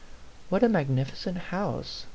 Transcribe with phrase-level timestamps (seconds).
[0.49, 2.05] "What a magnificent house!"